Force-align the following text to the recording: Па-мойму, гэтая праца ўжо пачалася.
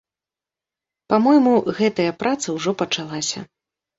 Па-мойму, 1.13 1.53
гэтая 1.79 2.07
праца 2.23 2.47
ўжо 2.57 2.75
пачалася. 2.83 3.45